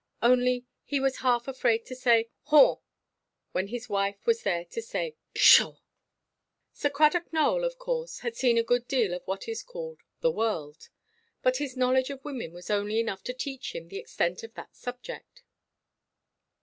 Only 0.23 0.65
he 0.83 0.99
was 0.99 1.17
half 1.17 1.47
afraid 1.47 1.85
to 1.85 1.95
say 1.95 2.31
"Haw," 2.45 2.77
when 3.51 3.67
his 3.67 3.87
wife 3.87 4.25
was 4.25 4.41
there 4.41 4.65
to 4.65 4.81
cry 4.81 5.13
"Pshaw." 5.35 5.77
Sir 6.73 6.89
Cradock 6.89 7.31
Nowell, 7.31 7.63
of 7.63 7.77
course, 7.77 8.21
had 8.21 8.35
seen 8.35 8.57
a 8.57 8.63
good 8.63 8.87
deal 8.87 9.13
of 9.13 9.21
what 9.27 9.47
is 9.47 9.61
called 9.61 10.01
the 10.21 10.31
world; 10.31 10.89
but 11.43 11.57
his 11.57 11.77
knowledge 11.77 12.09
of 12.09 12.25
women 12.25 12.51
was 12.51 12.71
only 12.71 12.99
enough 12.99 13.23
to 13.25 13.33
teach 13.35 13.75
him 13.75 13.89
the 13.89 13.99
extent 13.99 14.41
of 14.41 14.55
that 14.55 14.75
subject. 14.75 15.43